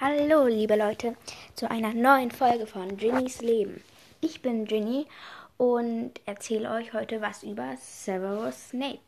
Hallo, 0.00 0.46
liebe 0.46 0.76
Leute, 0.76 1.16
zu 1.56 1.68
einer 1.68 1.92
neuen 1.92 2.30
Folge 2.30 2.68
von 2.68 2.96
Ginnys 2.96 3.40
Leben. 3.40 3.82
Ich 4.20 4.42
bin 4.42 4.64
Ginny 4.64 5.08
und 5.56 6.12
erzähle 6.24 6.70
euch 6.70 6.92
heute 6.92 7.20
was 7.20 7.42
über 7.42 7.76
Severus 7.76 8.68
Snape. 8.68 9.00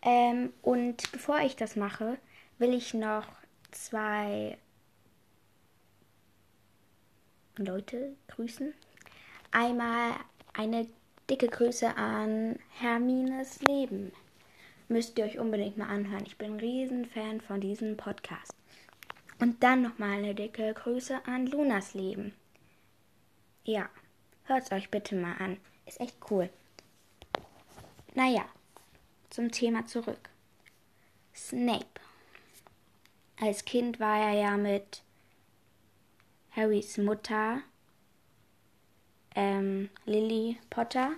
Ähm, 0.00 0.54
und 0.62 1.12
bevor 1.12 1.40
ich 1.40 1.56
das 1.56 1.76
mache, 1.76 2.16
will 2.56 2.72
ich 2.72 2.94
noch 2.94 3.26
zwei 3.70 4.56
Leute 7.58 8.16
grüßen. 8.28 8.72
Einmal 9.50 10.14
eine 10.54 10.86
dicke 11.28 11.48
Grüße 11.48 11.98
an 11.98 12.58
Hermines 12.78 13.60
Leben. 13.60 14.10
Müsst 14.88 15.18
ihr 15.18 15.26
euch 15.26 15.38
unbedingt 15.38 15.76
mal 15.76 15.88
anhören. 15.88 16.24
Ich 16.24 16.38
bin 16.38 16.54
ein 16.54 16.60
Riesenfan 16.60 17.42
von 17.42 17.60
diesem 17.60 17.98
Podcast. 17.98 18.59
Und 19.40 19.62
dann 19.62 19.80
nochmal 19.80 20.18
eine 20.18 20.34
dicke 20.34 20.74
Grüße 20.74 21.26
an 21.26 21.46
Lunas 21.46 21.94
Leben. 21.94 22.34
Ja, 23.64 23.88
hört's 24.44 24.70
euch 24.70 24.90
bitte 24.90 25.16
mal 25.16 25.34
an. 25.38 25.56
Ist 25.86 25.98
echt 25.98 26.16
cool. 26.30 26.50
Naja, 28.14 28.44
zum 29.30 29.50
Thema 29.50 29.86
zurück. 29.86 30.28
Snape. 31.34 31.86
Als 33.40 33.64
Kind 33.64 33.98
war 33.98 34.18
er 34.18 34.32
ja 34.32 34.56
mit 34.58 35.02
Harrys 36.50 36.98
Mutter, 36.98 37.62
ähm, 39.34 39.88
Lily 40.04 40.58
Potter, 40.68 41.12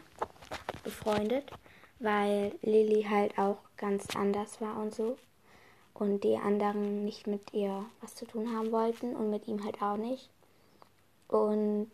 befreundet, 0.85 1.51
weil 1.99 2.55
Lily 2.63 3.03
halt 3.03 3.37
auch 3.37 3.59
ganz 3.77 4.15
anders 4.15 4.61
war 4.61 4.77
und 4.77 4.95
so 4.95 5.19
und 6.03 6.25
die 6.25 6.37
anderen 6.37 7.05
nicht 7.05 7.29
mit 7.29 7.55
ihr 7.55 7.85
was 8.01 8.17
zu 8.17 8.25
tun 8.25 8.53
haben 8.53 8.73
wollten 8.73 9.15
und 9.15 9.31
mit 9.31 9.47
ihm 9.47 9.63
halt 9.65 9.81
auch 9.81 9.97
nicht. 9.97 10.29
Und 11.29 11.93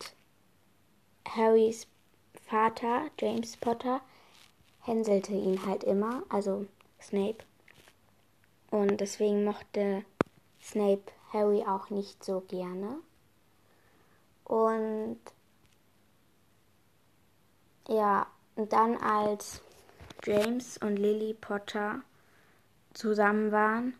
Harrys 1.28 1.86
Vater, 2.46 3.10
James 3.20 3.58
Potter, 3.58 4.00
hänselte 4.80 5.34
ihn 5.34 5.66
halt 5.66 5.84
immer, 5.84 6.22
also 6.30 6.64
Snape. 6.98 7.44
Und 8.70 8.98
deswegen 8.98 9.44
mochte 9.44 10.06
Snape 10.62 11.12
Harry 11.34 11.62
auch 11.66 11.90
nicht 11.90 12.24
so 12.24 12.40
gerne. 12.40 13.00
Und 14.44 15.20
ja, 17.88 18.26
und 18.56 18.72
dann 18.72 18.96
als 18.96 19.60
James 20.24 20.78
und 20.78 20.96
Lily 20.96 21.34
Potter 21.34 22.00
zusammen 22.98 23.52
waren 23.52 23.94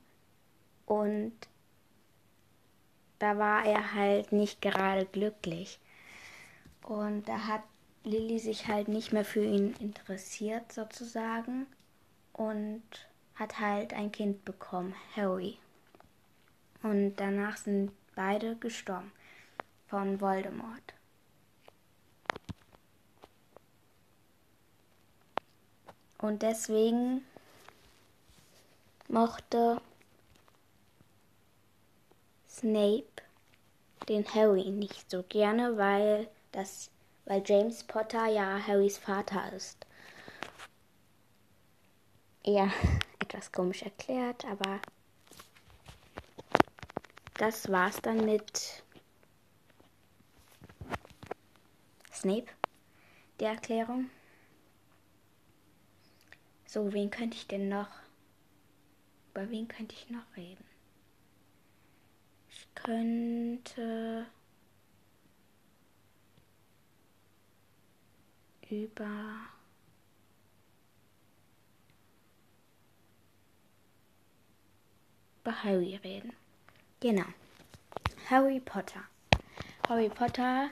und 0.84 1.32
da 3.20 3.38
war 3.38 3.64
er 3.64 3.94
halt 3.94 4.32
nicht 4.32 4.60
gerade 4.60 5.06
glücklich. 5.06 5.78
Und 6.82 7.28
da 7.28 7.46
hat 7.46 7.62
Lilly 8.04 8.38
sich 8.38 8.66
halt 8.68 8.88
nicht 8.88 9.12
mehr 9.12 9.24
für 9.24 9.44
ihn 9.44 9.74
interessiert 9.74 10.72
sozusagen 10.72 11.66
und 12.32 12.82
hat 13.34 13.60
halt 13.60 13.92
ein 13.92 14.10
Kind 14.10 14.44
bekommen, 14.44 14.94
Harry. 15.14 15.58
Und 16.82 17.16
danach 17.16 17.56
sind 17.56 17.92
beide 18.16 18.56
gestorben 18.56 19.12
von 19.86 20.20
Voldemort. 20.20 20.94
Und 26.18 26.42
deswegen 26.42 27.22
mochte 29.08 29.80
Snape 32.48 33.04
den 34.08 34.24
Harry 34.34 34.70
nicht 34.70 35.10
so 35.10 35.22
gerne, 35.22 35.76
weil 35.76 36.28
das, 36.52 36.90
weil 37.24 37.42
James 37.44 37.84
Potter 37.84 38.26
ja 38.26 38.58
Harrys 38.66 38.98
Vater 38.98 39.52
ist. 39.52 39.86
Ja, 42.44 42.70
etwas 43.18 43.52
komisch 43.52 43.82
erklärt, 43.82 44.44
aber 44.44 44.80
das 47.34 47.70
war's 47.70 48.00
dann 48.00 48.24
mit 48.24 48.82
Snape, 52.12 52.48
der 53.38 53.50
Erklärung. 53.50 54.10
So, 56.66 56.92
wen 56.92 57.10
könnte 57.10 57.36
ich 57.36 57.46
denn 57.46 57.68
noch? 57.68 57.88
Über 59.38 59.50
wen 59.50 59.68
könnte 59.68 59.94
ich 59.94 60.10
noch 60.10 60.36
reden? 60.36 60.64
Ich 62.48 62.66
könnte 62.74 64.26
über 68.68 69.46
über 75.40 75.62
Harry 75.62 75.94
reden. 76.02 76.32
Genau. 76.98 77.22
Harry 78.28 78.58
Potter. 78.58 79.04
Harry 79.88 80.08
Potter 80.08 80.70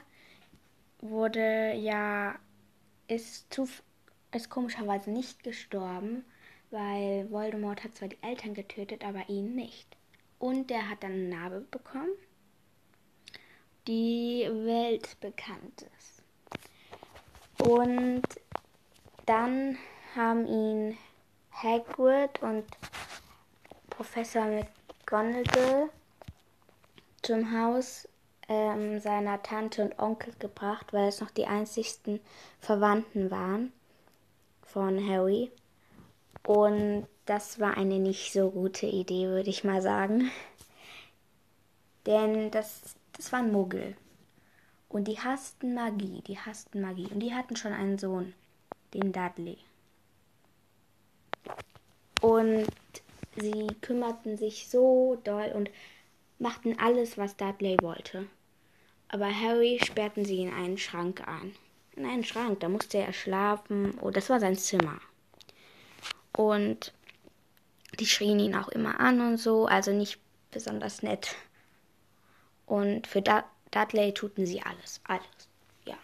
wurde 0.99 1.73
ja 1.75 2.37
ist 3.07 3.55
zu 3.55 3.69
ist 4.33 4.51
komischerweise 4.51 5.13
nicht 5.13 5.45
gestorben, 5.45 6.25
weil 6.71 7.31
Voldemort 7.31 7.85
hat 7.85 7.97
zwar 7.97 8.09
die 8.09 8.23
Eltern 8.23 8.55
getötet, 8.55 9.05
aber 9.05 9.29
ihn 9.29 9.55
nicht. 9.55 9.97
Und 10.39 10.71
er 10.71 10.89
hat 10.89 11.03
dann 11.03 11.13
eine 11.13 11.29
Narbe 11.29 11.61
bekommen, 11.71 12.13
die 13.87 14.49
weltbekannt 14.51 15.87
ist. 15.99 16.23
Und 17.69 18.23
dann 19.25 19.79
haben 20.15 20.47
ihn 20.47 20.99
Hagrid 21.53 22.43
und 22.43 22.65
Professor 23.91 24.45
McGonagall 24.45 25.89
zum 27.23 27.59
Haus 27.59 28.09
ähm, 28.49 29.01
seiner 29.01 29.43
Tante 29.43 29.83
und 29.83 29.99
Onkel 29.99 30.35
gebracht, 30.39 30.93
weil 30.93 31.09
es 31.09 31.21
noch 31.21 31.31
die 31.31 31.47
einzigsten 31.47 32.21
Verwandten 32.61 33.31
waren 33.31 33.73
von 34.63 35.09
Harry. 35.09 35.51
Und 36.45 37.07
das 37.25 37.59
war 37.59 37.77
eine 37.77 37.99
nicht 37.99 38.33
so 38.33 38.51
gute 38.51 38.87
Idee, 38.87 39.27
würde 39.27 39.51
ich 39.51 39.65
mal 39.65 39.83
sagen. 39.83 40.31
Denn 42.07 42.51
das, 42.51 42.95
das 43.17 43.33
waren 43.33 43.53
Muggel. 43.53 43.97
Und 44.89 45.09
die 45.09 45.19
hassten 45.19 45.75
Magie, 45.75 46.23
die 46.27 46.39
hassten 46.39 46.81
Magie. 46.81 47.09
Und 47.13 47.21
die 47.21 47.35
hatten 47.35 47.57
schon 47.57 47.73
einen 47.73 47.99
Sohn, 47.99 48.33
den 48.95 49.13
Dudley. 49.13 49.59
Und 52.21 52.67
sie 53.37 53.67
kümmerten 53.81 54.37
sich 54.37 54.69
so 54.69 55.21
doll 55.25 55.53
und 55.55 55.71
machten 56.39 56.79
alles, 56.79 57.19
was 57.19 57.37
Dudley 57.37 57.77
wollte. 57.83 58.27
Aber 59.09 59.29
Harry 59.29 59.79
sperrten 59.85 60.25
sie 60.25 60.43
in 60.43 60.53
einen 60.53 60.79
Schrank 60.79 61.27
ein. 61.27 61.55
In 61.97 62.07
einen 62.07 62.25
Schrank, 62.25 62.61
da 62.61 62.69
musste 62.69 62.99
er 62.99 63.13
schlafen. 63.13 63.99
Oh, 64.01 64.11
das 64.11 64.31
war 64.31 64.41
sein 64.41 64.57
Zimmer. 64.57 65.01
Und 66.37 66.93
die 67.99 68.07
schrien 68.07 68.39
ihn 68.39 68.55
auch 68.55 68.69
immer 68.69 69.01
an 69.01 69.21
und 69.23 69.39
so, 69.39 69.67
also 69.67 69.91
nicht 69.91 70.21
besonders 70.51 71.03
nett. 71.03 71.35
Und 72.67 73.07
für 73.07 73.23
Dudley 73.23 74.13
tuten 74.13 74.45
sie 74.45 74.61
alles, 74.61 75.01
alles, 75.05 75.49
ja. 75.87 75.97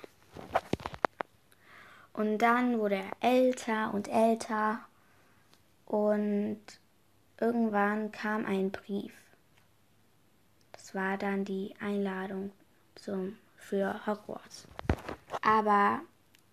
Und 2.15 2.39
dann 2.39 2.79
wurde 2.79 2.97
er 2.97 3.11
älter 3.21 3.93
und 3.93 4.09
älter 4.09 4.81
und 5.85 6.61
irgendwann 7.39 8.11
kam 8.11 8.47
ein 8.47 8.71
Brief. 8.71 9.13
Das 10.73 10.95
war 10.95 11.19
dann 11.19 11.45
die 11.45 11.75
Einladung 11.79 12.53
zum, 12.95 13.37
für 13.57 14.07
Hogwarts. 14.07 14.67
Aber 15.43 16.01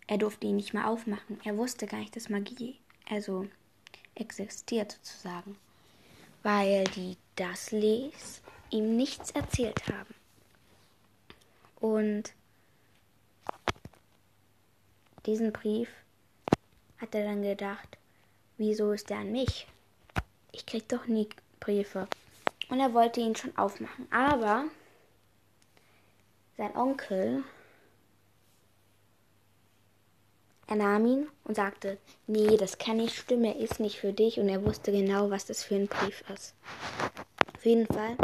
er 0.07 0.17
durfte 0.17 0.47
ihn 0.47 0.57
nicht 0.57 0.73
mehr 0.73 0.87
aufmachen. 0.87 1.39
Er 1.45 1.55
wusste 1.55 1.85
gar 1.85 1.99
nicht, 1.99 2.15
dass 2.15 2.29
Magie, 2.29 2.79
also 3.09 3.47
existiert 4.19 4.94
sozusagen, 5.04 5.57
weil 6.44 6.83
die 6.86 7.18
Dursleys 7.36 8.42
ihm 8.69 8.95
nichts 8.95 9.31
erzählt 9.31 9.88
haben. 9.88 10.13
Und 11.80 12.33
diesen 15.25 15.51
Brief 15.51 15.89
hat 16.98 17.16
er 17.16 17.24
dann 17.24 17.42
gedacht, 17.42 17.98
wieso 18.57 18.92
ist 18.92 19.10
der 19.10 19.19
an 19.19 19.31
mich? 19.31 19.68
Ich 20.51 20.66
krieg 20.66 20.88
doch 20.89 21.07
nie 21.07 21.30
Briefe. 21.60 22.07
Und 22.69 22.80
er 22.80 22.94
wollte 22.94 23.21
ihn 23.21 23.36
schon 23.36 23.57
aufmachen. 23.57 24.07
Aber 24.12 24.66
sein 26.57 26.75
Onkel 26.75 27.44
Er 30.69 30.75
nahm 30.75 31.06
ihn 31.07 31.27
und 31.45 31.56
sagte, 31.56 31.98
nee, 32.27 32.56
das 32.56 32.77
kann 32.77 32.98
nicht 32.98 33.18
stimmen, 33.18 33.45
er 33.45 33.56
ist 33.56 33.80
nicht 33.80 34.00
für 34.00 34.13
dich 34.13 34.39
und 34.39 34.50
er 34.50 34.63
wusste 34.63 34.92
genau, 34.92 35.31
was 35.31 35.48
das 35.48 35.63
für 35.63 35.74
ein 35.74 35.88
Brief 35.88 36.24
ist. 36.31 36.54
Auf 37.56 37.66
jeden 37.66 37.88
Fall 37.88 38.16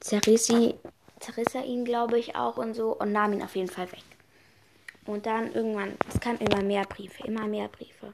zerriss, 0.00 0.46
sie, 0.46 0.74
zerriss 1.20 1.54
er 1.54 1.64
ihn, 1.64 1.84
glaube 1.84 2.18
ich, 2.18 2.34
auch 2.34 2.56
und 2.56 2.74
so 2.74 2.96
und 2.96 3.12
nahm 3.12 3.34
ihn 3.34 3.42
auf 3.44 3.54
jeden 3.54 3.68
Fall 3.68 3.90
weg. 3.92 4.02
Und 5.06 5.26
dann 5.26 5.52
irgendwann, 5.52 5.96
es 6.12 6.18
kamen 6.18 6.38
immer 6.38 6.62
mehr 6.64 6.84
Briefe, 6.86 7.24
immer 7.24 7.46
mehr 7.46 7.68
Briefe. 7.68 8.12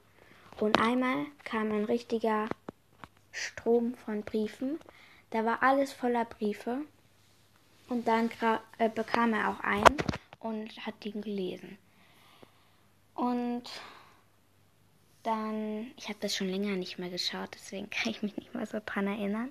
Und 0.61 0.79
einmal 0.79 1.25
kam 1.45 1.73
ein 1.73 1.85
richtiger 1.85 2.51
Strom 3.33 3.95
von 3.95 4.23
Briefen. 4.23 4.79
Da 5.31 5.47
war 5.47 5.63
alles 5.63 5.95
voller 5.95 6.27
Briefe. 6.27 6.83
Und 7.89 8.07
dann 8.07 8.31
äh, 8.77 8.91
bekam 8.91 9.33
er 9.33 9.49
auch 9.49 9.61
einen 9.61 9.97
und 10.41 10.87
hat 10.87 11.03
den 11.07 11.23
gelesen. 11.23 11.79
Und 13.15 13.65
dann, 15.23 15.93
ich 15.97 16.09
habe 16.09 16.19
das 16.21 16.37
schon 16.37 16.49
länger 16.49 16.77
nicht 16.77 16.99
mehr 16.99 17.11
geschaut, 17.11 17.51
deswegen 17.55 17.91
kann 17.91 18.11
ich 18.11 18.23
mich 18.23 18.37
nicht 18.37 18.55
mehr 18.55 18.67
so 18.67 18.81
dran 18.85 19.07
erinnern. 19.07 19.51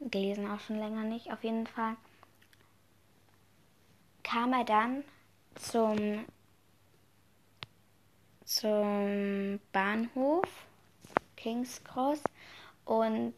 Gelesen 0.00 0.50
auch 0.50 0.60
schon 0.60 0.78
länger 0.78 1.02
nicht. 1.02 1.32
Auf 1.32 1.44
jeden 1.44 1.66
Fall 1.66 1.96
kam 4.22 4.52
er 4.52 4.64
dann 4.64 5.04
zum 5.54 6.24
zum 8.44 9.60
Bahnhof 9.72 10.66
King's 11.36 11.82
Cross 11.82 12.22
und 12.84 13.34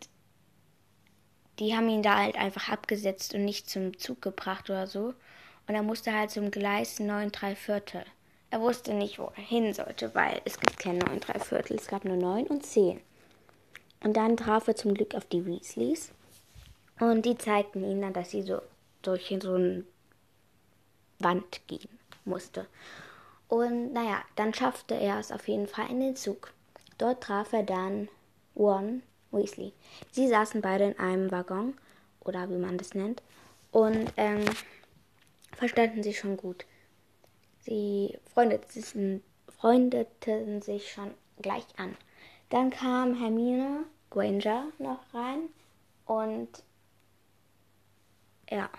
die 1.59 1.75
haben 1.75 1.89
ihn 1.89 2.03
da 2.03 2.19
halt 2.19 2.37
einfach 2.37 2.69
abgesetzt 2.69 3.35
und 3.35 3.45
nicht 3.45 3.71
zum 3.71 3.99
Zug 3.99 4.21
gebracht 4.21 4.69
oder 4.69 4.87
so. 4.87 5.15
Und 5.67 5.75
er 5.75 5.83
musste 5.83 6.13
halt 6.13 6.31
zum 6.31 6.51
Gleis 6.51 7.01
9 7.01 7.33
3 7.33 7.57
Viertel. 7.57 8.05
Er 8.51 8.61
wusste 8.61 8.95
nicht, 8.95 9.19
wo 9.19 9.33
er 9.37 9.43
hin 9.43 9.75
sollte, 9.75 10.15
weil 10.15 10.41
es 10.45 10.59
gibt 10.61 10.79
keine 10.79 11.01
9 11.01 11.21
3 11.21 11.39
Viertel, 11.41 11.77
es 11.77 11.89
gab 11.89 12.05
nur 12.05 12.17
9 12.17 12.47
und 12.47 12.65
10. 12.65 13.01
Und 14.05 14.17
dann 14.17 14.37
traf 14.37 14.69
er 14.69 14.77
zum 14.77 14.95
Glück 14.95 15.15
auf 15.15 15.25
die 15.27 15.45
Weasleys. 15.45 16.13
Und 17.01 17.27
die 17.27 17.37
zeigten 17.37 17.85
ihm 17.85 18.01
dann, 18.01 18.13
dass 18.13 18.31
sie 18.31 18.43
so 18.43 18.61
durch 19.03 19.35
so 19.41 19.55
eine 19.55 19.85
Wand 21.19 21.67
gehen 21.67 21.99
musste. 22.25 22.67
Und 23.49 23.93
naja, 23.93 24.23
dann 24.37 24.55
schaffte 24.55 24.95
er 24.95 25.19
es 25.19 25.33
auf 25.33 25.47
jeden 25.49 25.67
Fall 25.67 25.91
in 25.91 26.01
den 26.01 26.17
Zug. 26.17 26.53
Dort 26.99 27.23
traf 27.23 27.53
er 27.53 27.63
dann 27.63 28.09
Ron 28.57 29.03
Weasley. 29.31 29.73
Sie 30.11 30.29
saßen 30.29 30.61
beide 30.61 30.85
in 30.85 30.99
einem 30.99 31.31
Waggon, 31.31 31.75
oder 32.21 32.49
wie 32.51 32.57
man 32.57 32.79
das 32.79 32.95
nennt, 32.95 33.23
und 33.71 34.13
ähm, 34.17 34.45
verstanden 35.57 36.03
sich 36.03 36.19
schon 36.19 36.37
gut. 36.37 36.65
Sie 37.67 38.17
freundeten, 38.33 39.25
freundeten 39.59 40.63
sich 40.63 40.93
schon 40.93 41.13
gleich 41.43 41.67
an. 41.77 41.97
Dann 42.49 42.71
kam 42.71 43.19
Hermine 43.19 43.85
Granger 44.09 44.69
noch 44.79 45.01
rein 45.13 45.49
und 46.07 46.49
ja, 48.49 48.71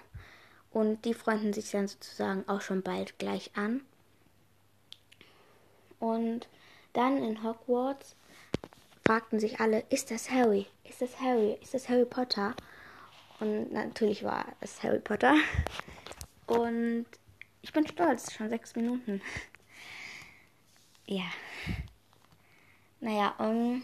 und 0.71 1.03
die 1.03 1.13
freunden 1.13 1.51
sich 1.51 1.69
dann 1.71 1.89
sozusagen 1.89 2.47
auch 2.47 2.61
schon 2.61 2.81
bald 2.81 3.19
gleich 3.19 3.51
an. 3.57 3.81
Und 5.99 6.47
dann 6.93 7.17
in 7.17 7.43
Hogwarts 7.43 8.15
fragten 9.05 9.41
sich 9.41 9.59
alle, 9.59 9.83
ist 9.89 10.11
das 10.11 10.31
Harry? 10.31 10.65
Ist 10.85 11.01
das 11.01 11.19
Harry? 11.19 11.57
Ist 11.61 11.73
das 11.73 11.89
Harry 11.89 12.05
Potter? 12.05 12.55
Und 13.41 13.73
natürlich 13.73 14.23
war 14.23 14.45
es 14.61 14.81
Harry 14.81 14.99
Potter. 14.99 15.35
Und 16.47 17.05
ich 17.61 17.73
bin 17.73 17.87
stolz, 17.87 18.33
schon 18.33 18.49
sechs 18.49 18.75
Minuten. 18.75 19.21
Ja. 21.05 21.25
Naja, 22.99 23.33
um, 23.37 23.83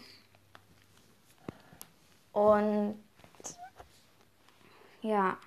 und 2.32 2.98
ja. 5.02 5.38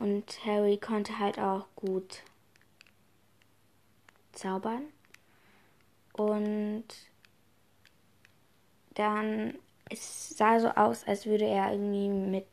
Und 0.00 0.44
Harry 0.44 0.76
konnte 0.78 1.18
halt 1.18 1.38
auch 1.38 1.66
gut 1.74 2.22
zaubern. 4.32 4.92
Und 6.12 6.86
dann 8.94 9.58
es 9.90 10.30
sah 10.30 10.60
so 10.60 10.68
aus, 10.68 11.04
als 11.04 11.26
würde 11.26 11.46
er 11.46 11.72
irgendwie 11.72 12.08
mit 12.08 12.46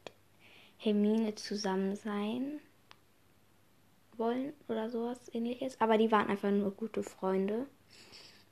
Hermine 0.78 1.36
zusammen 1.36 1.96
sein 1.96 2.62
wollen 4.18 4.54
oder 4.68 4.90
sowas 4.90 5.20
ähnliches. 5.34 5.80
Aber 5.80 5.98
die 5.98 6.12
waren 6.12 6.28
einfach 6.28 6.52
nur 6.52 6.72
gute 6.72 7.04
Freunde. 7.04 7.68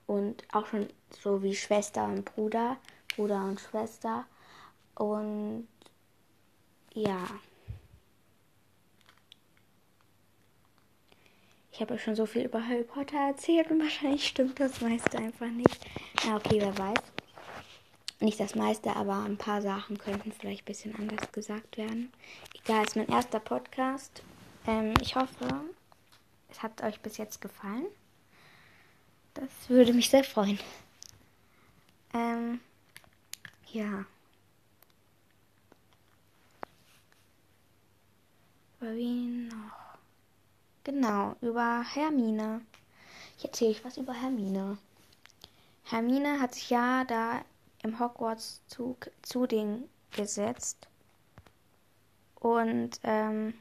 Und 0.06 0.44
auch 0.51 0.65
schon 0.65 0.88
so 1.21 1.42
wie 1.44 1.56
Schwester 1.56 2.06
und 2.06 2.25
Bruder, 2.25 2.77
Bruder 3.15 3.45
und 3.45 3.60
Schwester. 3.60 4.25
Und 4.95 5.68
ja. 6.94 7.25
Ich 11.71 11.81
habe 11.81 11.95
euch 11.95 12.04
schon 12.04 12.16
so 12.16 12.25
viel 12.25 12.44
über 12.44 12.68
Harry 12.68 12.83
Potter 12.83 13.18
erzählt 13.18 13.71
und 13.71 13.81
wahrscheinlich 13.81 14.27
stimmt 14.27 14.59
das 14.59 14.81
meiste 14.81 15.18
einfach 15.18 15.48
nicht. 15.48 15.80
Na 16.25 16.36
okay, 16.36 16.59
wer 16.59 16.77
weiß. 16.77 17.00
Nicht 18.19 18.39
das 18.39 18.56
meiste, 18.56 18.95
aber 18.95 19.24
ein 19.24 19.38
paar 19.38 19.62
Sachen 19.62 19.98
könnten 19.98 20.31
vielleicht 20.31 20.62
ein 20.62 20.66
bisschen 20.66 20.95
anders 20.95 21.31
gesagt 21.31 21.77
werden. 21.77 22.13
Egal, 22.54 22.86
ist 22.86 22.95
mein 22.95 23.09
erster 23.09 23.39
Podcast. 23.39 24.24
Ähm, 24.65 24.94
ich 25.01 25.15
hoffe, 25.15 25.62
es 26.50 26.62
hat 26.63 26.81
euch 26.83 27.00
bis 27.01 27.18
jetzt 27.18 27.42
gefallen. 27.42 27.86
Das 29.33 29.50
würde 29.68 29.94
mich 29.94 30.10
sehr 30.10 30.24
freuen. 30.24 30.60
Ähm, 32.13 32.60
ja. 33.71 34.06
Über 38.80 38.94
wen 38.94 39.48
noch? 39.48 39.98
Genau, 40.83 41.36
über 41.42 41.83
Hermine. 41.94 42.62
Ich 43.38 43.45
erzähle 43.45 43.71
euch 43.71 43.86
was 43.86 43.98
über 43.98 44.13
Hermine. 44.13 44.77
Hermine 45.86 46.39
hat 46.39 46.54
sich 46.54 46.69
ja 46.69 47.04
da 47.06 47.44
im 47.81 48.00
Hogwarts-Zug 48.00 49.09
zu 49.21 49.48
den 49.48 49.89
gesetzt. 50.12 50.88
Und, 52.36 53.00
ähm, 53.04 53.54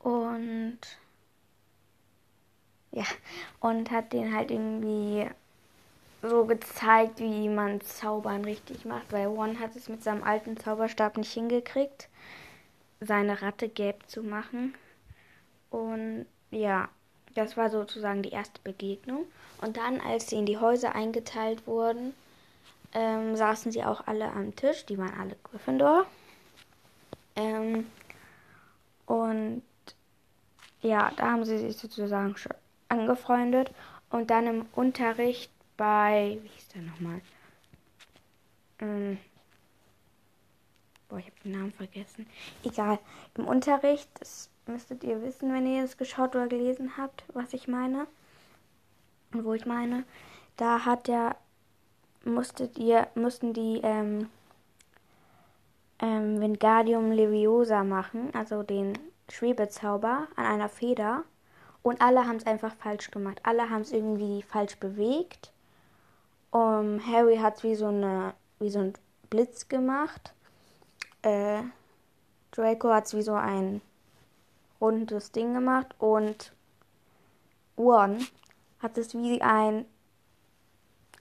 und, 0.00 0.78
ja, 2.92 3.04
und 3.60 3.90
hat 3.90 4.12
den 4.12 4.34
halt 4.34 4.50
irgendwie 4.50 5.28
so 6.22 6.44
gezeigt, 6.44 7.20
wie 7.20 7.48
man 7.48 7.80
Zaubern 7.80 8.44
richtig 8.44 8.84
macht, 8.84 9.12
weil 9.12 9.28
One 9.28 9.58
hat 9.58 9.74
es 9.76 9.88
mit 9.88 10.02
seinem 10.02 10.22
alten 10.22 10.56
Zauberstab 10.56 11.16
nicht 11.16 11.32
hingekriegt 11.32 12.08
seine 13.00 13.42
Ratte 13.42 13.68
gelb 13.68 14.08
zu 14.08 14.22
machen. 14.22 14.74
Und 15.70 16.26
ja, 16.50 16.88
das 17.34 17.56
war 17.56 17.70
sozusagen 17.70 18.22
die 18.22 18.30
erste 18.30 18.60
Begegnung. 18.62 19.24
Und 19.60 19.76
dann, 19.76 20.00
als 20.00 20.28
sie 20.28 20.36
in 20.36 20.46
die 20.46 20.58
Häuser 20.58 20.94
eingeteilt 20.94 21.66
wurden, 21.66 22.14
ähm, 22.92 23.36
saßen 23.36 23.72
sie 23.72 23.84
auch 23.84 24.06
alle 24.06 24.30
am 24.30 24.54
Tisch. 24.54 24.84
Die 24.86 24.98
waren 24.98 25.18
alle 25.18 25.36
Gryffindor. 25.44 26.06
Ähm, 27.36 27.86
und 29.06 29.62
ja, 30.82 31.10
da 31.16 31.32
haben 31.32 31.44
sie 31.44 31.58
sich 31.58 31.76
sozusagen 31.76 32.36
schon 32.36 32.52
angefreundet. 32.88 33.72
Und 34.10 34.30
dann 34.30 34.46
im 34.46 34.66
Unterricht 34.74 35.50
bei, 35.76 36.38
wie 36.42 36.48
hieß 36.48 36.68
der 36.68 36.82
nochmal? 36.82 37.20
Ähm, 38.80 39.18
Boah, 41.10 41.18
ich 41.18 41.26
habe 41.26 41.36
den 41.44 41.52
Namen 41.52 41.72
vergessen. 41.72 42.24
Egal. 42.62 43.00
Im 43.36 43.48
Unterricht, 43.48 44.08
das 44.20 44.48
müsstet 44.66 45.02
ihr 45.02 45.20
wissen, 45.22 45.52
wenn 45.52 45.66
ihr 45.66 45.82
es 45.82 45.96
geschaut 45.96 46.36
oder 46.36 46.46
gelesen 46.46 46.96
habt, 46.96 47.24
was 47.34 47.52
ich 47.52 47.66
meine. 47.66 48.06
Und 49.32 49.44
wo 49.44 49.52
ich 49.54 49.66
meine. 49.66 50.04
Da 50.56 50.84
hat 50.84 51.08
er, 51.08 51.34
musstet 52.24 52.78
ihr, 52.78 53.08
mussten 53.16 53.52
die 53.52 53.80
ähm, 53.82 54.28
ähm, 55.98 56.40
Wingardium 56.40 57.10
Leviosa 57.10 57.82
machen, 57.82 58.32
also 58.32 58.62
den 58.62 58.96
Schwebezauber 59.30 60.28
an 60.36 60.44
einer 60.44 60.68
Feder. 60.68 61.24
Und 61.82 62.02
alle 62.02 62.26
haben 62.26 62.36
es 62.36 62.46
einfach 62.46 62.74
falsch 62.74 63.10
gemacht. 63.10 63.40
Alle 63.42 63.70
haben 63.70 63.82
es 63.82 63.92
irgendwie 63.92 64.42
falsch 64.42 64.76
bewegt. 64.76 65.52
Um, 66.50 67.00
Harry 67.06 67.36
hat 67.36 67.62
wie 67.62 67.74
so 67.74 67.86
eine, 67.86 68.34
wie 68.58 68.70
so 68.70 68.80
ein 68.80 68.92
Blitz 69.30 69.68
gemacht 69.68 70.34
äh, 71.22 71.62
Draco 72.52 72.92
hat 72.92 73.12
wie 73.14 73.22
so 73.22 73.34
ein 73.34 73.80
rundes 74.80 75.32
Ding 75.32 75.54
gemacht 75.54 75.94
und 75.98 76.52
One 77.76 78.18
hat 78.80 78.98
es 78.98 79.14
wie 79.14 79.40
ein 79.42 79.84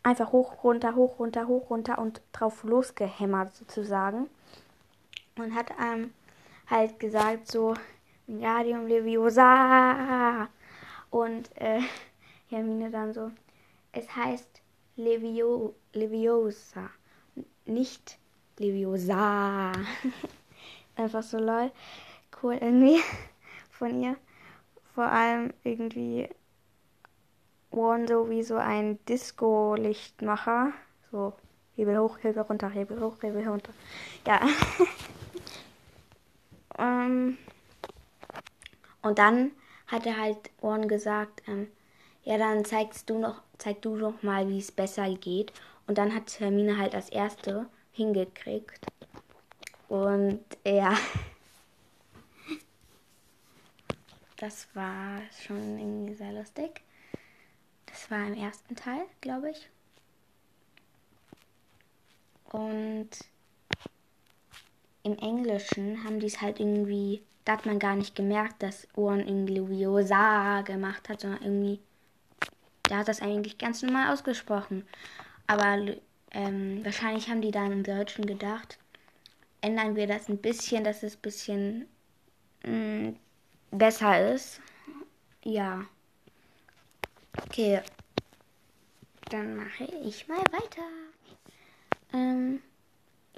einfach 0.02 0.32
hoch, 0.32 0.64
runter, 0.64 0.96
hoch, 0.96 1.20
runter, 1.20 1.48
hoch, 1.48 1.70
runter 1.70 2.00
und 2.00 2.22
drauf 2.32 2.64
losgehämmert 2.64 3.54
sozusagen. 3.56 4.30
Und 5.38 5.54
hat 5.54 5.72
ähm, 5.82 6.14
halt 6.70 7.00
gesagt 7.00 7.52
so, 7.52 7.74
Wingardium 8.30 8.88
Leviosa. 8.88 10.48
Und 11.10 11.50
äh, 11.56 11.82
Hermine 12.50 12.90
dann 12.92 13.14
so, 13.14 13.32
es 13.92 14.16
heißt 14.16 14.62
Levio, 14.96 15.76
Leviosa 15.94 16.90
nicht 17.70 18.18
Leviosa. 18.58 19.72
Einfach 20.96 21.24
so 21.24 21.38
lol. 21.38 21.72
Cool 22.42 22.56
irgendwie 22.56 23.02
von 23.72 24.02
ihr. 24.02 24.18
Vor 24.94 25.06
allem 25.06 25.54
irgendwie 25.64 26.28
Warren 27.72 28.08
so 28.08 28.30
wie 28.30 28.44
so 28.44 28.58
ein 28.58 29.04
Disco-Lichtmacher. 29.06 30.74
So, 31.12 31.34
Hebel 31.76 31.98
hoch, 32.00 32.18
Hebel 32.22 32.42
runter, 32.42 32.70
Hebel 32.70 33.00
hoch, 33.00 33.16
Hebel 33.22 33.48
runter. 33.48 33.72
Ja. 34.28 34.42
ähm, 36.78 37.38
und 39.02 39.20
dann 39.20 39.52
hat 39.88 40.06
er 40.06 40.18
halt 40.18 40.52
Warren 40.62 40.88
gesagt, 40.88 41.42
ähm, 41.48 41.68
ja, 42.24 42.38
dann 42.38 42.66
zeigst 42.66 43.10
du 43.10 43.18
noch, 43.18 43.42
zeig 43.58 43.82
du 43.82 43.96
noch 43.96 44.22
mal, 44.24 44.48
wie 44.50 44.60
es 44.60 44.72
besser 44.72 45.10
geht. 45.16 45.52
Und 45.88 45.98
dann 45.98 46.14
hat 46.14 46.40
Hermine 46.40 46.78
halt 46.78 46.94
als 46.94 47.10
erste 47.10 47.68
hingekriegt. 47.92 48.86
Und 49.88 50.44
ja. 50.66 50.96
Das 54.38 54.74
war 54.74 55.20
schon 55.46 55.78
irgendwie 55.78 56.14
sehr 56.14 56.32
lustig. 56.32 56.82
Das 57.88 58.10
war 58.10 58.26
im 58.26 58.36
ersten 58.36 58.74
Teil, 58.74 59.02
glaube 59.20 59.52
ich. 59.52 59.70
Und 62.46 63.10
im 65.04 65.18
Englischen 65.18 66.06
haben 66.06 66.22
die 66.22 66.28
es 66.28 66.40
halt 66.40 66.62
irgendwie, 66.62 67.22
da 67.46 67.54
hat 67.54 67.66
man 67.66 67.80
gar 67.80 67.96
nicht 67.96 68.16
gemerkt, 68.16 68.62
dass 68.62 68.88
Ohren 68.96 69.28
irgendwie 69.28 69.56
Leviosa 69.56 70.62
gemacht 70.62 71.10
hat, 71.10 71.22
sondern 71.22 71.42
irgendwie, 71.42 71.80
da 72.84 72.98
hat 72.98 73.08
das 73.08 73.22
eigentlich 73.22 73.58
ganz 73.58 73.82
normal 73.82 74.14
ausgesprochen. 74.14 74.88
Aber 75.48 75.96
ähm, 76.32 76.86
wahrscheinlich 76.86 77.30
haben 77.30 77.42
die 77.42 77.52
dann 77.52 77.72
im 77.72 77.84
Deutschen 77.84 78.26
gedacht, 78.26 78.78
ändern 79.62 79.96
wir 79.96 80.08
das 80.08 80.30
ein 80.30 80.38
bisschen, 80.38 80.84
dass 80.84 81.04
es 81.04 81.16
ein 81.16 81.22
bisschen 81.22 81.88
mh, 82.64 82.72
mm, 82.72 83.20
besser 83.72 84.34
ist. 84.34 84.62
Ja. 85.44 85.86
Okay. 87.46 87.82
Dann 89.30 89.56
mache 89.56 89.86
ich 90.04 90.28
mal 90.28 90.40
weiter. 90.52 90.84
Ähm, 92.14 92.62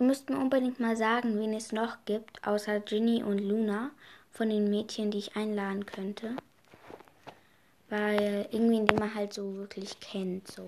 ihr 0.01 0.08
müsst 0.08 0.31
mir 0.31 0.39
unbedingt 0.39 0.79
mal 0.79 0.98
sagen, 0.98 1.39
wen 1.39 1.53
es 1.53 1.72
noch 1.72 2.05
gibt, 2.05 2.46
außer 2.48 2.79
Ginny 2.79 3.22
und 3.22 3.38
Luna, 3.38 3.91
von 4.31 4.50
den 4.50 4.67
Mädchen, 4.67 5.12
die 5.12 5.20
ich 5.20 5.36
einladen 5.36 5.86
könnte. 5.86 6.36
Weil 7.88 8.48
irgendwie, 8.50 8.84
den 8.84 8.98
man 8.98 9.13
halt 9.13 9.31
so 9.31 9.53
wirklich 9.58 10.00
kennt, 10.00 10.48
so. 10.48 10.67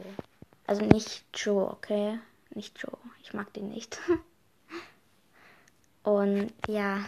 Also 0.68 0.86
nicht 0.86 1.26
Joe, 1.34 1.68
okay? 1.68 2.20
Nicht 2.52 2.78
Joe. 2.80 2.96
Ich 3.24 3.34
mag 3.34 3.52
den 3.54 3.70
nicht. 3.70 4.00
Und 6.04 6.54
ja, 6.68 7.04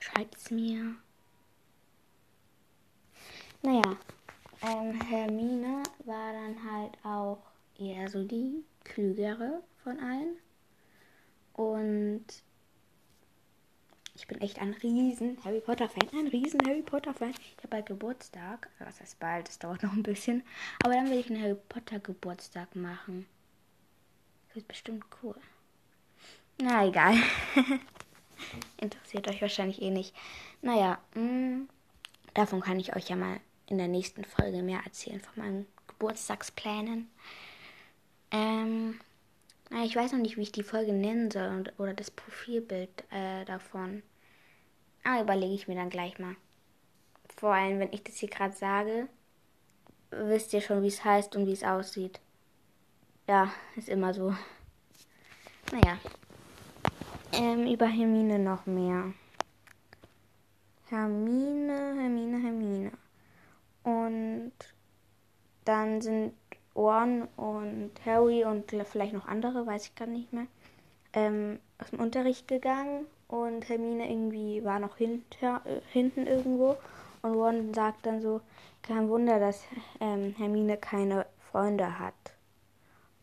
schreibt 0.00 0.36
es 0.38 0.50
mir. 0.50 0.94
Naja, 3.60 3.98
ähm, 4.62 4.98
Hermine 5.02 5.82
war 6.06 6.32
dann 6.32 6.72
halt 6.72 6.92
auch 7.04 7.42
eher 7.78 8.08
so 8.08 8.24
die 8.24 8.64
klügere 8.84 9.62
von 9.82 9.98
allen. 9.98 10.36
Und 11.54 12.24
ich 14.14 14.26
bin 14.26 14.40
echt 14.40 14.58
ein 14.60 14.74
riesen 14.74 15.38
Harry 15.44 15.60
Potter 15.60 15.88
Fan, 15.88 16.08
ein 16.12 16.28
riesen 16.28 16.60
Harry 16.66 16.82
Potter 16.82 17.14
Fan. 17.14 17.30
Ich 17.30 17.56
habe 17.58 17.68
bald 17.68 17.86
Geburtstag, 17.86 18.68
was 18.78 19.00
heißt 19.00 19.18
bald, 19.18 19.48
das 19.48 19.58
dauert 19.58 19.82
noch 19.82 19.92
ein 19.92 20.02
bisschen, 20.02 20.42
aber 20.84 20.94
dann 20.94 21.10
will 21.10 21.18
ich 21.18 21.30
einen 21.30 21.42
Harry 21.42 21.56
Potter 21.68 21.98
Geburtstag 22.00 22.74
machen. 22.76 23.26
Das 24.48 24.56
wird 24.56 24.68
bestimmt 24.68 25.04
cool. 25.22 25.36
Na 26.60 26.86
egal. 26.86 27.14
Interessiert 28.76 29.28
euch 29.28 29.40
wahrscheinlich 29.40 29.80
eh 29.80 29.90
nicht. 29.90 30.14
Naja, 30.60 30.98
mh, 31.14 31.22
mm, 31.22 31.68
davon 32.34 32.60
kann 32.60 32.80
ich 32.80 32.94
euch 32.94 33.08
ja 33.08 33.16
mal 33.16 33.40
in 33.66 33.78
der 33.78 33.88
nächsten 33.88 34.24
Folge 34.24 34.62
mehr 34.62 34.80
erzählen, 34.84 35.20
von 35.20 35.42
meinen 35.42 35.66
Geburtstagsplänen. 35.86 37.10
Ähm, 38.32 39.00
na, 39.70 39.84
ich 39.84 39.94
weiß 39.94 40.12
noch 40.12 40.18
nicht, 40.18 40.36
wie 40.36 40.42
ich 40.42 40.52
die 40.52 40.64
Folge 40.64 40.92
nennen 40.92 41.30
soll 41.30 41.46
und, 41.48 41.78
oder 41.78 41.94
das 41.94 42.10
Profilbild 42.10 43.04
äh, 43.10 43.44
davon. 43.44 44.02
Aber 45.04 45.22
überlege 45.22 45.54
ich 45.54 45.68
mir 45.68 45.76
dann 45.76 45.90
gleich 45.90 46.18
mal. 46.18 46.34
Vor 47.36 47.54
allem, 47.54 47.78
wenn 47.78 47.92
ich 47.92 48.02
das 48.02 48.16
hier 48.16 48.28
gerade 48.28 48.54
sage, 48.54 49.08
wisst 50.10 50.52
ihr 50.52 50.60
schon, 50.60 50.82
wie 50.82 50.88
es 50.88 51.04
heißt 51.04 51.36
und 51.36 51.46
wie 51.46 51.52
es 51.52 51.62
aussieht. 51.62 52.20
Ja, 53.28 53.52
ist 53.76 53.88
immer 53.88 54.12
so. 54.12 54.34
Naja. 55.72 55.98
Ähm, 57.32 57.72
über 57.72 57.86
Hermine 57.86 58.40
noch 58.40 58.66
mehr. 58.66 59.14
Hermine, 60.88 61.94
Hermine, 61.96 62.42
Hermine. 62.42 62.92
Und 63.84 64.52
dann 65.64 66.00
sind 66.00 66.34
Ron 66.74 67.28
und 67.36 67.90
Harry 68.04 68.44
und 68.44 68.70
vielleicht 68.84 69.12
noch 69.12 69.26
andere, 69.26 69.66
weiß 69.66 69.86
ich 69.86 69.94
gar 69.94 70.06
nicht 70.06 70.32
mehr, 70.32 70.46
ähm, 71.12 71.58
aus 71.78 71.90
dem 71.90 72.00
Unterricht 72.00 72.48
gegangen 72.48 73.06
und 73.28 73.68
Hermine 73.68 74.10
irgendwie 74.10 74.64
war 74.64 74.78
noch 74.78 74.96
hinter, 74.96 75.62
äh, 75.64 75.80
hinten 75.92 76.26
irgendwo 76.26 76.76
und 77.22 77.34
Ron 77.34 77.74
sagt 77.74 78.06
dann 78.06 78.20
so, 78.20 78.40
kein 78.82 79.08
Wunder, 79.08 79.38
dass 79.38 79.62
ähm, 80.00 80.34
Hermine 80.38 80.76
keine 80.76 81.26
Freunde 81.50 81.98
hat. 81.98 82.14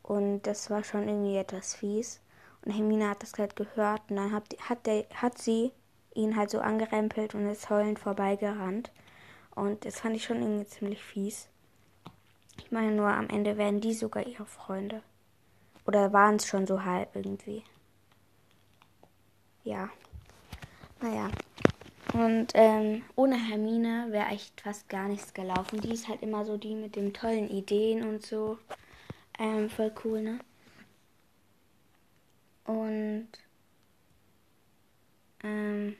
Und 0.03 0.43
das 0.43 0.69
war 0.69 0.83
schon 0.83 1.07
irgendwie 1.07 1.37
etwas 1.37 1.75
fies. 1.75 2.21
Und 2.63 2.71
Hermine 2.71 3.09
hat 3.09 3.23
das 3.23 3.33
halt 3.37 3.55
gehört 3.55 4.01
und 4.09 4.17
dann 4.17 4.31
hat, 4.31 4.55
hat, 4.69 4.85
der, 4.85 5.05
hat 5.13 5.37
sie 5.37 5.71
ihn 6.13 6.35
halt 6.35 6.49
so 6.49 6.59
angerempelt 6.59 7.35
und 7.35 7.47
ist 7.47 7.69
heulend 7.69 7.99
vorbeigerannt. 7.99 8.91
Und 9.55 9.85
das 9.85 9.99
fand 9.99 10.15
ich 10.15 10.23
schon 10.23 10.41
irgendwie 10.41 10.67
ziemlich 10.67 11.01
fies. 11.01 11.49
Ich 12.57 12.71
meine 12.71 12.91
nur, 12.91 13.07
am 13.07 13.29
Ende 13.29 13.57
werden 13.57 13.81
die 13.81 13.93
sogar 13.93 14.25
ihre 14.25 14.45
Freunde. 14.45 15.01
Oder 15.85 16.11
waren 16.13 16.35
es 16.35 16.45
schon 16.47 16.67
so 16.67 16.83
halb 16.83 17.15
irgendwie. 17.15 17.63
Ja. 19.63 19.89
Naja. 21.01 21.29
Und 22.13 22.47
ähm, 22.53 23.03
ohne 23.15 23.35
Hermine 23.37 24.07
wäre 24.09 24.27
echt 24.27 24.61
fast 24.61 24.89
gar 24.89 25.07
nichts 25.07 25.33
gelaufen. 25.33 25.81
Die 25.81 25.93
ist 25.93 26.07
halt 26.07 26.21
immer 26.21 26.45
so 26.45 26.57
die 26.57 26.75
mit 26.75 26.95
den 26.95 27.13
tollen 27.13 27.49
Ideen 27.49 28.07
und 28.07 28.25
so. 28.25 28.57
Ähm, 29.39 29.69
voll 29.69 29.93
cool, 30.03 30.21
ne? 30.21 30.39
Und 32.65 33.27
ähm, 35.43 35.95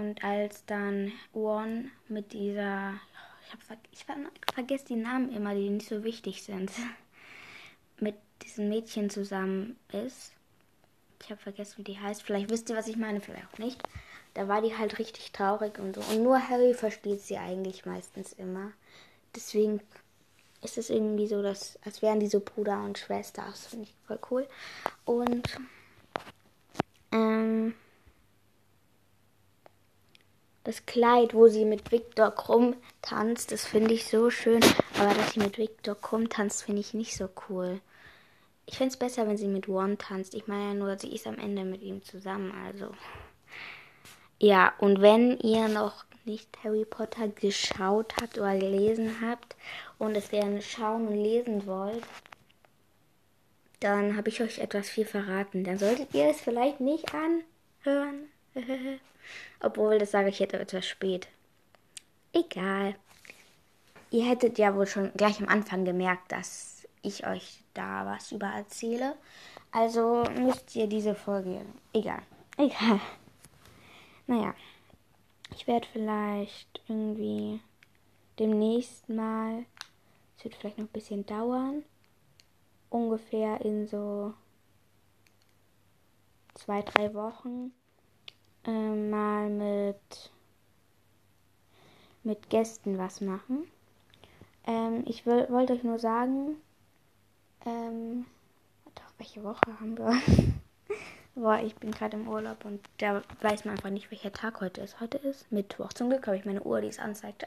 und 0.00 0.24
als 0.24 0.64
dann 0.66 1.12
One 1.32 1.90
mit 2.08 2.32
dieser 2.32 2.94
ich 3.42 3.64
ver 3.64 3.76
ich 3.92 4.04
ver 4.04 4.16
vergesse 4.54 4.86
die 4.86 4.96
Namen 4.96 5.32
immer, 5.32 5.54
die 5.54 5.70
nicht 5.70 5.88
so 5.88 6.04
wichtig 6.04 6.42
sind, 6.42 6.70
mit 8.00 8.16
diesem 8.42 8.68
Mädchen 8.68 9.10
zusammen 9.10 9.76
ist. 9.92 10.32
Ich 11.22 11.30
habe 11.30 11.40
vergessen, 11.40 11.78
wie 11.78 11.84
die 11.84 11.98
heißt. 11.98 12.22
Vielleicht 12.22 12.50
wisst 12.50 12.70
ihr, 12.70 12.76
was 12.76 12.88
ich 12.88 12.96
meine, 12.96 13.20
vielleicht 13.20 13.46
auch 13.52 13.58
nicht. 13.58 13.82
Da 14.34 14.48
war 14.48 14.62
die 14.62 14.76
halt 14.76 14.98
richtig 14.98 15.32
traurig 15.32 15.78
und 15.78 15.96
so. 15.96 16.00
Und 16.02 16.22
nur 16.22 16.48
Harry 16.48 16.72
versteht 16.72 17.20
sie 17.20 17.36
eigentlich 17.36 17.84
meistens 17.84 18.32
immer. 18.32 18.72
Deswegen 19.34 19.80
ist 20.62 20.78
es 20.78 20.88
irgendwie 20.88 21.26
so, 21.26 21.42
dass, 21.42 21.78
als 21.84 22.00
wären 22.00 22.20
die 22.20 22.28
so 22.28 22.40
Bruder 22.40 22.82
und 22.84 22.98
Schwester. 22.98 23.44
Das 23.50 23.66
finde 23.66 23.84
ich 23.84 23.94
voll 24.06 24.18
cool. 24.30 24.48
Und 25.04 25.58
ähm, 27.12 27.74
das 30.64 30.84
Kleid, 30.86 31.34
wo 31.34 31.48
sie 31.48 31.64
mit 31.64 31.90
Viktor 31.90 32.30
Krumm 32.30 32.76
tanzt, 33.02 33.52
das 33.52 33.64
finde 33.64 33.94
ich 33.94 34.06
so 34.06 34.30
schön. 34.30 34.60
Aber 34.98 35.14
dass 35.14 35.32
sie 35.32 35.40
mit 35.40 35.58
Viktor 35.58 35.94
Krumm 35.94 36.28
tanzt, 36.28 36.64
finde 36.64 36.80
ich 36.80 36.94
nicht 36.94 37.16
so 37.16 37.28
cool. 37.48 37.80
Ich 38.66 38.76
finde 38.76 38.92
es 38.92 38.98
besser, 38.98 39.26
wenn 39.26 39.36
sie 39.36 39.48
mit 39.48 39.68
One 39.68 39.96
tanzt. 39.96 40.34
Ich 40.34 40.46
meine 40.46 40.68
ja 40.68 40.74
nur, 40.74 40.98
sie 40.98 41.12
ist 41.14 41.26
am 41.26 41.38
Ende 41.38 41.64
mit 41.64 41.82
ihm 41.82 42.04
zusammen. 42.04 42.52
Also. 42.66 42.92
Ja, 44.38 44.72
und 44.78 45.00
wenn 45.00 45.38
ihr 45.38 45.68
noch 45.68 46.04
nicht 46.24 46.48
Harry 46.62 46.84
Potter 46.84 47.28
geschaut 47.28 48.14
habt 48.20 48.38
oder 48.38 48.56
gelesen 48.58 49.20
habt 49.22 49.56
und 49.98 50.14
es 50.14 50.30
gerne 50.30 50.62
schauen 50.62 51.08
und 51.08 51.16
lesen 51.16 51.66
wollt, 51.66 52.04
dann 53.80 54.16
habe 54.16 54.28
ich 54.28 54.42
euch 54.42 54.58
etwas 54.58 54.90
viel 54.90 55.06
verraten. 55.06 55.64
Dann 55.64 55.78
solltet 55.78 56.14
ihr 56.14 56.26
es 56.28 56.40
vielleicht 56.40 56.80
nicht 56.80 57.06
anhören. 57.14 58.28
Obwohl, 59.60 59.98
das 59.98 60.10
sage 60.10 60.28
ich 60.28 60.38
jetzt 60.38 60.54
etwas 60.54 60.86
spät. 60.86 61.28
Egal. 62.32 62.94
Ihr 64.10 64.24
hättet 64.24 64.58
ja 64.58 64.74
wohl 64.74 64.86
schon 64.86 65.12
gleich 65.14 65.40
am 65.40 65.48
Anfang 65.48 65.84
gemerkt, 65.84 66.32
dass 66.32 66.88
ich 67.02 67.26
euch 67.26 67.62
da 67.74 68.06
was 68.06 68.32
über 68.32 68.46
erzähle. 68.46 69.16
Also 69.72 70.24
müsst 70.36 70.74
ihr 70.74 70.86
diese 70.86 71.14
Folge. 71.14 71.64
Egal. 71.92 72.22
Egal. 72.56 73.00
Naja. 74.26 74.54
Ich 75.54 75.66
werde 75.66 75.88
vielleicht 75.92 76.80
irgendwie 76.88 77.60
demnächst 78.38 79.08
mal 79.08 79.64
Es 80.38 80.44
wird 80.44 80.54
vielleicht 80.54 80.78
noch 80.78 80.86
ein 80.86 80.92
bisschen 80.92 81.26
dauern. 81.26 81.84
Ungefähr 82.88 83.60
in 83.60 83.86
so 83.86 84.34
zwei, 86.54 86.82
drei 86.82 87.14
Wochen 87.14 87.72
äh, 88.64 88.70
mal 88.70 89.48
mit, 89.48 90.30
mit 92.22 92.50
Gästen 92.50 92.98
was 92.98 93.20
machen. 93.20 93.66
Ähm, 94.66 95.04
ich 95.06 95.26
wollte 95.26 95.72
euch 95.72 95.82
nur 95.82 95.98
sagen, 95.98 96.56
ähm, 97.64 98.26
doch, 98.94 99.12
welche 99.18 99.42
Woche 99.42 99.80
haben 99.80 99.96
wir? 99.98 100.20
Boah, 101.34 101.60
ich 101.60 101.74
bin 101.76 101.90
gerade 101.92 102.16
im 102.16 102.28
Urlaub 102.28 102.64
und 102.64 102.80
da 102.98 103.22
weiß 103.40 103.64
man 103.64 103.76
einfach 103.76 103.90
nicht, 103.90 104.10
welcher 104.10 104.32
Tag 104.32 104.60
heute 104.60 104.80
ist. 104.80 105.00
Heute 105.00 105.18
ist 105.18 105.50
Mittwoch. 105.52 105.92
Zum 105.92 106.10
Glück 106.10 106.26
habe 106.26 106.36
ich 106.36 106.44
meine 106.44 106.62
Uhr, 106.62 106.80
die 106.80 106.88
es 106.88 106.98
anzeigt. 106.98 107.46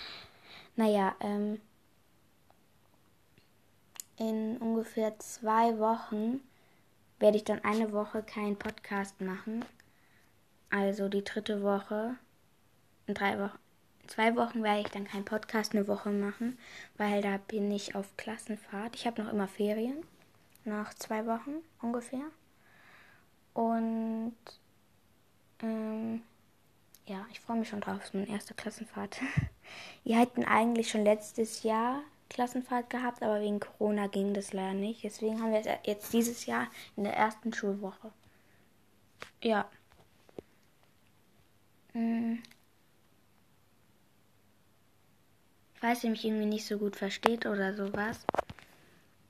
naja, 0.76 1.14
ähm, 1.20 1.60
in 4.18 4.58
ungefähr 4.58 5.18
zwei 5.18 5.78
Wochen 5.78 6.40
werde 7.18 7.36
ich 7.36 7.44
dann 7.44 7.64
eine 7.64 7.92
Woche 7.92 8.22
keinen 8.22 8.56
Podcast 8.56 9.20
machen. 9.20 9.64
Also 10.76 11.08
die 11.08 11.24
dritte 11.24 11.62
Woche. 11.62 12.16
In 13.06 13.14
drei 13.14 13.38
Wochen. 13.38 13.58
In 14.02 14.08
zwei 14.10 14.36
Wochen 14.36 14.62
werde 14.62 14.80
ich 14.80 14.88
dann 14.88 15.06
keinen 15.06 15.24
Podcast 15.24 15.72
eine 15.74 15.88
Woche 15.88 16.10
machen, 16.10 16.58
weil 16.98 17.22
da 17.22 17.38
bin 17.38 17.70
ich 17.70 17.94
auf 17.94 18.14
Klassenfahrt. 18.18 18.94
Ich 18.94 19.06
habe 19.06 19.22
noch 19.22 19.32
immer 19.32 19.48
Ferien. 19.48 20.04
Nach 20.66 20.92
zwei 20.92 21.24
Wochen 21.24 21.62
ungefähr. 21.80 22.26
Und 23.54 24.36
ähm, 25.62 26.20
ja, 27.06 27.24
ich 27.32 27.40
freue 27.40 27.56
mich 27.56 27.70
schon 27.70 27.80
drauf. 27.80 28.04
Ist 28.04 28.12
meine 28.12 28.28
erste 28.28 28.52
Klassenfahrt. 28.52 29.18
Wir 30.04 30.18
hatten 30.18 30.44
eigentlich 30.44 30.90
schon 30.90 31.04
letztes 31.04 31.62
Jahr 31.62 32.02
Klassenfahrt 32.28 32.90
gehabt, 32.90 33.22
aber 33.22 33.40
wegen 33.40 33.60
Corona 33.60 34.08
ging 34.08 34.34
das 34.34 34.52
leider 34.52 34.74
nicht. 34.74 35.04
Deswegen 35.04 35.40
haben 35.40 35.52
wir 35.52 35.60
es 35.60 35.68
jetzt 35.86 36.12
dieses 36.12 36.44
Jahr 36.44 36.66
in 36.96 37.04
der 37.04 37.16
ersten 37.16 37.54
Schulwoche. 37.54 38.12
Ja. 39.40 39.70
Hm. 41.96 42.42
Falls 45.80 46.04
ihr 46.04 46.10
mich 46.10 46.26
irgendwie 46.26 46.44
nicht 46.44 46.66
so 46.66 46.76
gut 46.76 46.94
versteht 46.94 47.46
oder 47.46 47.72
sowas 47.74 48.26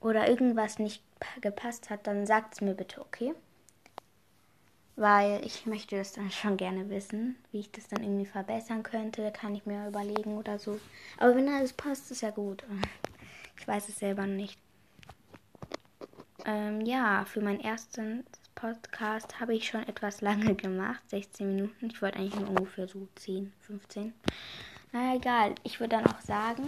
oder 0.01 0.29
irgendwas 0.29 0.81
nicht 0.81 1.01
gepasst 1.41 1.91
hat, 1.91 2.09
dann 2.09 2.27
sagt 2.27 2.55
es 2.55 2.61
mir 2.61 2.75
bitte, 2.75 3.01
okay? 3.01 3.35
Weil 4.97 5.47
ich 5.47 5.67
möchte 5.67 5.97
das 5.97 6.13
dann 6.13 6.33
schon 6.33 6.57
gerne 6.57 6.91
wissen, 6.91 7.37
wie 7.53 7.61
ich 7.61 7.71
das 7.71 7.87
dann 7.87 8.03
irgendwie 8.03 8.27
verbessern 8.27 8.83
könnte, 8.83 9.31
kann 9.31 9.55
ich 9.55 9.65
mir 9.65 9.87
überlegen 9.87 10.37
oder 10.37 10.59
so. 10.59 10.81
Aber 11.19 11.37
wenn 11.37 11.49
alles 11.49 11.73
passt, 11.73 12.11
ist 12.11 12.23
ja 12.23 12.31
gut. 12.31 12.65
Ich 13.59 13.67
weiß 13.67 13.89
es 13.89 13.99
selber 13.99 14.27
nicht. 14.27 14.61
Ähm, 16.45 16.83
ja, 16.83 17.25
für 17.25 17.41
meinen 17.41 17.61
ersten 17.61 18.25
Podcast 18.57 19.39
habe 19.39 19.55
ich 19.55 19.69
schon 19.69 19.87
etwas 19.87 20.23
lange 20.23 20.55
gemacht, 20.55 21.09
16 21.11 21.55
Minuten. 21.55 21.91
Ich 21.91 22.01
wollte 22.01 22.19
eigentlich 22.19 22.41
nur 22.41 22.49
ungefähr 22.49 22.89
so 22.89 23.07
10, 23.15 23.53
15. 23.61 24.15
Na 24.93 25.15
egal, 25.15 25.55
ich 25.63 25.79
würde 25.79 25.97
dann 25.97 26.07
auch 26.07 26.21
sagen, 26.23 26.67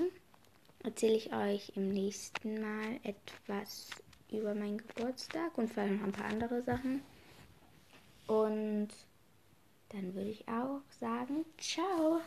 erzähle 0.84 1.16
ich 1.16 1.32
euch 1.32 1.72
im 1.74 1.88
nächsten 1.88 2.60
Mal 2.60 3.00
etwas 3.02 3.88
über 4.30 4.54
meinen 4.54 4.78
Geburtstag 4.78 5.56
und 5.56 5.72
vielleicht 5.72 5.94
noch 5.94 6.04
ein 6.04 6.12
paar 6.12 6.30
andere 6.30 6.62
Sachen. 6.62 7.02
Und 8.26 8.88
dann 9.88 10.14
würde 10.14 10.28
ich 10.28 10.46
auch 10.46 10.82
sagen, 11.00 11.46
ciao. 11.56 12.20